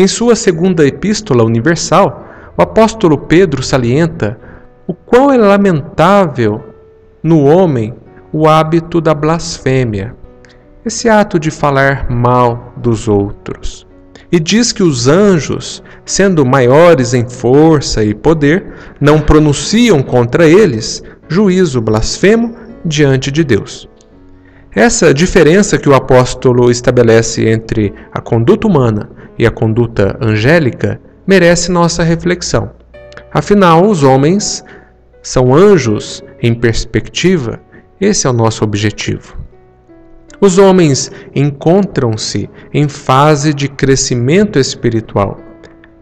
Em 0.00 0.08
sua 0.08 0.34
segunda 0.34 0.86
epístola 0.86 1.44
universal, 1.44 2.26
o 2.56 2.62
apóstolo 2.62 3.18
Pedro 3.18 3.62
salienta 3.62 4.40
o 4.86 4.94
quão 4.94 5.30
é 5.30 5.36
lamentável 5.36 6.64
no 7.22 7.44
homem 7.44 7.92
o 8.32 8.48
hábito 8.48 8.98
da 8.98 9.12
blasfêmia, 9.12 10.16
esse 10.86 11.06
ato 11.06 11.38
de 11.38 11.50
falar 11.50 12.10
mal 12.10 12.72
dos 12.78 13.08
outros. 13.08 13.86
E 14.32 14.40
diz 14.40 14.72
que 14.72 14.82
os 14.82 15.06
anjos, 15.06 15.82
sendo 16.02 16.46
maiores 16.46 17.12
em 17.12 17.28
força 17.28 18.02
e 18.02 18.14
poder, 18.14 18.72
não 18.98 19.20
pronunciam 19.20 20.02
contra 20.02 20.48
eles 20.48 21.02
juízo 21.28 21.78
blasfemo 21.78 22.56
diante 22.82 23.30
de 23.30 23.44
Deus. 23.44 23.86
Essa 24.74 25.12
diferença 25.12 25.76
que 25.76 25.90
o 25.90 25.94
apóstolo 25.94 26.70
estabelece 26.70 27.46
entre 27.46 27.92
a 28.10 28.22
conduta 28.22 28.66
humana 28.66 29.19
e 29.40 29.46
a 29.46 29.50
conduta 29.50 30.18
angélica 30.20 31.00
merece 31.26 31.72
nossa 31.72 32.02
reflexão. 32.02 32.72
Afinal, 33.32 33.86
os 33.86 34.02
homens 34.02 34.62
são 35.22 35.54
anjos 35.54 36.22
em 36.42 36.52
perspectiva, 36.52 37.58
esse 37.98 38.26
é 38.26 38.30
o 38.30 38.34
nosso 38.34 38.62
objetivo. 38.62 39.34
Os 40.42 40.58
homens 40.58 41.10
encontram-se 41.34 42.50
em 42.72 42.86
fase 42.86 43.54
de 43.54 43.66
crescimento 43.66 44.58
espiritual. 44.58 45.40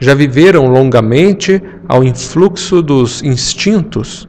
Já 0.00 0.14
viveram 0.14 0.68
longamente 0.68 1.60
ao 1.88 2.04
influxo 2.04 2.80
dos 2.80 3.20
instintos, 3.24 4.28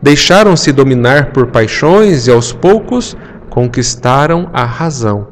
deixaram-se 0.00 0.70
dominar 0.70 1.32
por 1.32 1.48
paixões 1.48 2.28
e 2.28 2.30
aos 2.30 2.52
poucos 2.52 3.16
conquistaram 3.50 4.48
a 4.52 4.64
razão. 4.64 5.26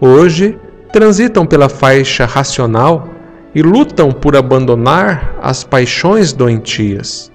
Hoje 0.00 0.56
transitam 0.96 1.44
pela 1.44 1.68
faixa 1.68 2.24
racional 2.24 3.06
e 3.54 3.60
lutam 3.60 4.10
por 4.10 4.34
abandonar 4.34 5.36
as 5.42 5.62
paixões 5.62 6.32
doentias. 6.32 7.30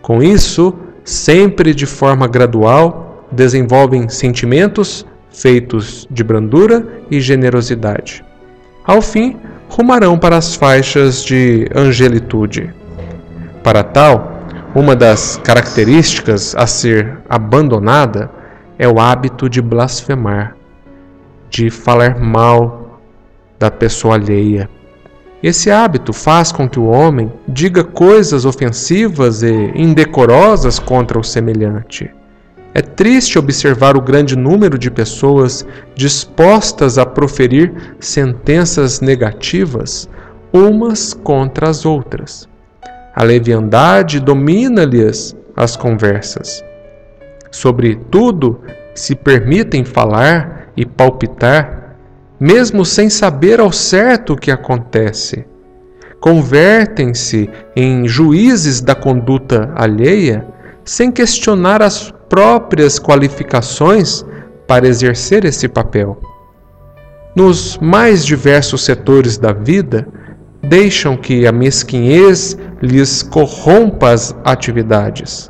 Com 0.00 0.22
isso, 0.22 0.74
sempre 1.04 1.74
de 1.74 1.84
forma 1.84 2.26
gradual, 2.26 3.26
desenvolvem 3.30 4.08
sentimentos 4.08 5.04
feitos 5.30 6.08
de 6.10 6.24
brandura 6.24 6.86
e 7.10 7.20
generosidade. 7.20 8.24
Ao 8.82 9.02
fim, 9.02 9.36
rumarão 9.68 10.18
para 10.18 10.38
as 10.38 10.54
faixas 10.54 11.22
de 11.22 11.68
angelitude. 11.74 12.72
Para 13.62 13.84
tal, 13.84 14.40
uma 14.74 14.96
das 14.96 15.38
características 15.44 16.56
a 16.56 16.66
ser 16.66 17.18
abandonada 17.28 18.30
é 18.78 18.88
o 18.88 18.98
hábito 18.98 19.50
de 19.50 19.60
blasfemar, 19.60 20.56
de 21.50 21.68
falar 21.68 22.18
mal 22.18 22.81
da 23.62 23.70
pessoa 23.70 24.16
alheia. 24.16 24.68
Esse 25.40 25.70
hábito 25.70 26.12
faz 26.12 26.50
com 26.50 26.68
que 26.68 26.80
o 26.80 26.86
homem 26.86 27.32
diga 27.46 27.84
coisas 27.84 28.44
ofensivas 28.44 29.44
e 29.44 29.72
indecorosas 29.76 30.80
contra 30.80 31.16
o 31.16 31.22
semelhante. 31.22 32.10
É 32.74 32.82
triste 32.82 33.38
observar 33.38 33.96
o 33.96 34.00
grande 34.00 34.34
número 34.36 34.76
de 34.76 34.90
pessoas 34.90 35.64
dispostas 35.94 36.98
a 36.98 37.06
proferir 37.06 37.72
sentenças 38.00 39.00
negativas 39.00 40.08
umas 40.52 41.14
contra 41.14 41.68
as 41.70 41.86
outras. 41.86 42.48
A 43.14 43.22
leviandade 43.22 44.18
domina-lhes 44.18 45.36
as 45.56 45.76
conversas. 45.76 46.64
Sobre 47.48 47.94
tudo 48.10 48.60
se 48.92 49.14
permitem 49.14 49.84
falar 49.84 50.68
e 50.76 50.84
palpitar, 50.84 51.81
mesmo 52.42 52.84
sem 52.84 53.08
saber 53.08 53.60
ao 53.60 53.70
certo 53.70 54.32
o 54.32 54.36
que 54.36 54.50
acontece. 54.50 55.46
Convertem-se 56.18 57.48
em 57.76 58.08
juízes 58.08 58.80
da 58.80 58.96
conduta 58.96 59.70
alheia 59.76 60.44
sem 60.84 61.12
questionar 61.12 61.80
as 61.80 62.12
próprias 62.28 62.98
qualificações 62.98 64.24
para 64.66 64.88
exercer 64.88 65.44
esse 65.44 65.68
papel. 65.68 66.20
Nos 67.36 67.78
mais 67.78 68.26
diversos 68.26 68.84
setores 68.84 69.38
da 69.38 69.52
vida, 69.52 70.08
deixam 70.64 71.16
que 71.16 71.46
a 71.46 71.52
mesquinhez 71.52 72.58
lhes 72.82 73.22
corrompa 73.22 74.10
as 74.10 74.34
atividades. 74.44 75.48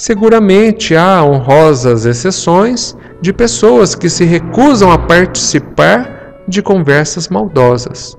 Seguramente 0.00 0.96
há 0.96 1.22
honrosas 1.22 2.06
exceções 2.06 2.96
de 3.20 3.34
pessoas 3.34 3.94
que 3.94 4.08
se 4.08 4.24
recusam 4.24 4.90
a 4.90 4.96
participar 4.96 6.40
de 6.48 6.62
conversas 6.62 7.28
maldosas. 7.28 8.16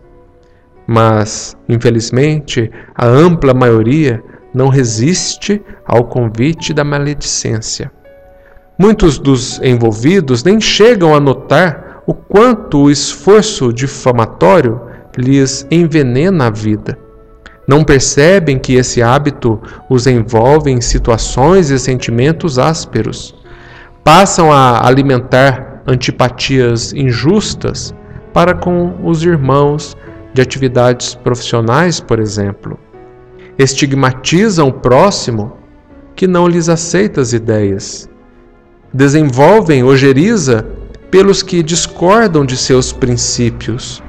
Mas, 0.85 1.57
infelizmente, 1.67 2.69
a 2.93 3.07
ampla 3.07 3.51
maioria 3.51 4.23
não 4.53 4.67
resiste 4.67 5.59
ao 5.83 6.03
convite 6.03 6.71
da 6.71 6.83
maledicência. 6.83 7.91
Muitos 8.77 9.17
dos 9.17 9.59
envolvidos 9.63 10.43
nem 10.43 10.61
chegam 10.61 11.15
a 11.15 11.19
notar 11.19 12.03
o 12.05 12.13
quanto 12.13 12.83
o 12.83 12.91
esforço 12.91 13.73
difamatório 13.73 14.79
lhes 15.17 15.65
envenena 15.71 16.45
a 16.45 16.51
vida. 16.51 16.95
Não 17.71 17.85
percebem 17.85 18.59
que 18.59 18.73
esse 18.75 19.01
hábito 19.01 19.57
os 19.89 20.05
envolve 20.05 20.69
em 20.69 20.81
situações 20.81 21.69
e 21.69 21.79
sentimentos 21.79 22.59
ásperos. 22.59 23.33
Passam 24.03 24.51
a 24.51 24.85
alimentar 24.85 25.81
antipatias 25.87 26.91
injustas 26.91 27.95
para 28.33 28.53
com 28.53 28.95
os 29.03 29.23
irmãos 29.23 29.95
de 30.33 30.41
atividades 30.41 31.15
profissionais, 31.15 32.01
por 32.01 32.19
exemplo 32.19 32.77
estigmatizam 33.57 34.69
o 34.69 34.73
próximo 34.73 35.57
que 36.15 36.27
não 36.27 36.47
lhes 36.47 36.69
aceita 36.69 37.21
as 37.21 37.33
ideias. 37.33 38.09
Desenvolvem 38.93 39.83
ojeriza 39.83 40.65
pelos 41.09 41.43
que 41.43 41.63
discordam 41.63 42.45
de 42.45 42.57
seus 42.57 42.91
princípios. 42.91 44.01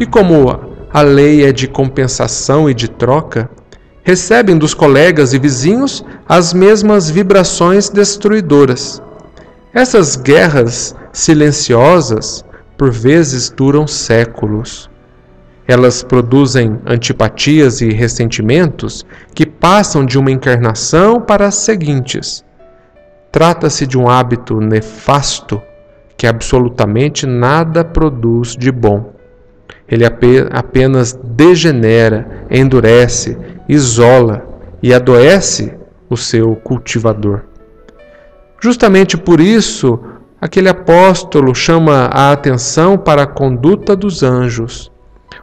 E 0.00 0.06
como 0.06 0.73
a 0.94 1.02
lei 1.02 1.44
é 1.44 1.50
de 1.50 1.66
compensação 1.66 2.70
e 2.70 2.72
de 2.72 2.88
troca, 2.88 3.50
recebem 4.04 4.56
dos 4.56 4.74
colegas 4.74 5.32
e 5.32 5.40
vizinhos 5.40 6.04
as 6.28 6.54
mesmas 6.54 7.10
vibrações 7.10 7.88
destruidoras. 7.88 9.02
Essas 9.72 10.14
guerras 10.14 10.94
silenciosas, 11.12 12.44
por 12.78 12.92
vezes, 12.92 13.50
duram 13.50 13.88
séculos. 13.88 14.88
Elas 15.66 16.04
produzem 16.04 16.78
antipatias 16.86 17.80
e 17.80 17.90
ressentimentos 17.90 19.04
que 19.34 19.44
passam 19.44 20.06
de 20.06 20.16
uma 20.16 20.30
encarnação 20.30 21.20
para 21.20 21.48
as 21.48 21.56
seguintes. 21.56 22.44
Trata-se 23.32 23.84
de 23.84 23.98
um 23.98 24.08
hábito 24.08 24.60
nefasto 24.60 25.60
que 26.16 26.24
absolutamente 26.24 27.26
nada 27.26 27.84
produz 27.84 28.56
de 28.56 28.70
bom. 28.70 29.13
Ele 29.88 30.04
apenas 30.04 31.12
degenera, 31.12 32.46
endurece, 32.50 33.36
isola 33.68 34.46
e 34.82 34.92
adoece 34.92 35.74
o 36.08 36.16
seu 36.16 36.56
cultivador. 36.56 37.42
Justamente 38.60 39.16
por 39.16 39.40
isso, 39.40 40.00
aquele 40.40 40.68
apóstolo 40.68 41.54
chama 41.54 42.10
a 42.12 42.32
atenção 42.32 42.96
para 42.96 43.22
a 43.22 43.26
conduta 43.26 43.94
dos 43.94 44.22
anjos 44.22 44.90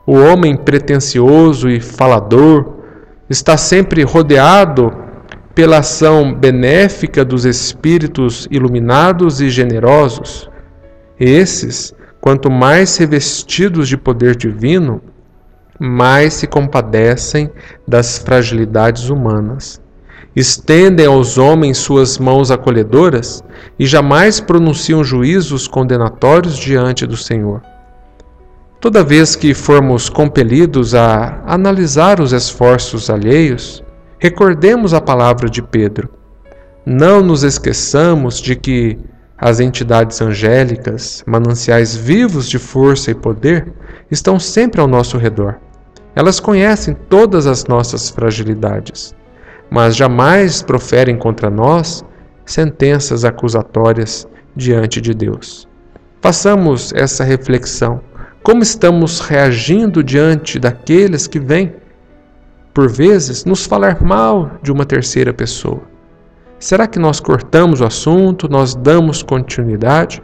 o 0.06 0.16
homem 0.16 0.56
pretensioso 0.56 1.70
e 1.70 1.80
falador 1.80 2.80
está 3.30 3.56
sempre 3.56 4.04
rodeado 4.04 4.92
pela 5.54 5.80
ação 5.80 6.34
benéfica 6.34 7.24
dos 7.24 7.46
espíritos 7.46 8.48
iluminados 8.50 9.42
e 9.42 9.50
generosos. 9.50 10.50
Esses, 11.20 11.94
quanto 12.22 12.52
mais 12.52 12.96
revestidos 12.98 13.90
de 13.90 13.98
poder 13.98 14.36
divino, 14.36 15.02
mais 15.80 16.36
se 16.36 16.46
compadecem 16.46 17.50
das 17.88 18.20
fragilidades 18.20 19.10
humanas. 19.10 19.82
Estendem 20.36 21.08
aos 21.08 21.40
homens 21.40 21.80
suas 21.80 22.20
mãos 22.20 22.52
acolhedoras 22.52 23.44
e 23.78 23.86
jamais 23.86 24.40
pronunciam 24.40 25.04
juízos 25.04 25.68
condenatórios 25.68 26.56
diante 26.56 27.06
do 27.08 27.18
Senhor. 27.18 27.62
Toda 28.80 29.04
vez 29.04 29.36
que 29.36 29.54
formos 29.54 30.08
compelidos 30.08 30.96
a 30.96 31.42
analisar 31.46 32.22
os 32.22 32.32
esforços 32.32 33.10
alheios, 33.10 33.84
recordemos 34.20 34.94
a 34.94 35.02
palavra 35.02 35.50
de 35.50 35.62
Pedro. 35.62 36.10
Não 36.86 37.22
nos 37.22 37.44
esqueçamos 37.44 38.40
de 38.40 38.56
que 38.56 38.98
as 39.42 39.60
entidades 39.60 40.22
angélicas, 40.22 41.24
mananciais 41.26 41.96
vivos 41.96 42.48
de 42.48 42.60
força 42.60 43.10
e 43.10 43.16
poder, 43.16 43.74
estão 44.12 44.40
sempre 44.40 44.80
ao 44.80 44.88
nosso 44.88 45.18
redor. 45.18 45.58
Elas 46.16 46.40
conhecem 46.40 46.94
todas 47.10 47.48
as 47.48 47.66
nossas 47.66 48.12
fragilidades, 48.12 49.16
mas 49.68 49.96
jamais 49.96 50.62
proferem 50.62 51.18
contra 51.18 51.50
nós 51.50 52.06
sentenças 52.46 53.26
acusatórias 53.26 54.28
diante 54.56 55.02
de 55.02 55.12
Deus. 55.12 55.68
Façamos 56.22 56.94
essa 56.94 57.24
reflexão 57.24 58.00
Como 58.44 58.64
estamos 58.64 59.20
reagindo 59.20 60.04
diante 60.04 60.58
daqueles 60.58 61.28
que 61.28 61.40
vêm, 61.40 61.76
por 62.74 62.90
vezes, 62.90 63.46
nos 63.46 63.68
falar 63.68 64.02
mal 64.02 64.52
de 64.64 64.72
uma 64.72 64.84
terceira 64.84 65.32
pessoa? 65.32 65.91
Será 66.62 66.86
que 66.86 67.00
nós 67.00 67.20
cortamos 67.20 67.82
o 67.82 67.86
assunto, 67.86 68.48
nós 68.48 68.76
damos 68.76 69.24
continuidade? 69.24 70.22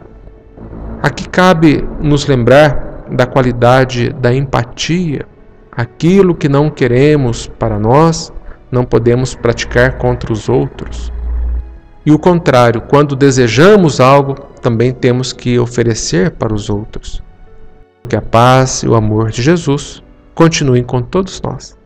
Aqui 1.02 1.28
cabe 1.28 1.84
nos 2.00 2.28
lembrar 2.28 3.06
da 3.10 3.26
qualidade 3.26 4.10
da 4.10 4.32
empatia. 4.32 5.26
Aquilo 5.72 6.36
que 6.36 6.48
não 6.48 6.70
queremos 6.70 7.48
para 7.48 7.76
nós, 7.76 8.32
não 8.70 8.84
podemos 8.84 9.34
praticar 9.34 9.98
contra 9.98 10.32
os 10.32 10.48
outros. 10.48 11.12
E 12.06 12.12
o 12.12 12.18
contrário, 12.20 12.82
quando 12.82 13.16
desejamos 13.16 13.98
algo, 13.98 14.34
também 14.62 14.92
temos 14.92 15.32
que 15.32 15.58
oferecer 15.58 16.30
para 16.30 16.54
os 16.54 16.70
outros. 16.70 17.20
Que 18.08 18.14
a 18.14 18.22
paz 18.22 18.84
e 18.84 18.88
o 18.88 18.94
amor 18.94 19.32
de 19.32 19.42
Jesus 19.42 20.04
continuem 20.36 20.84
com 20.84 21.02
todos 21.02 21.42
nós. 21.42 21.77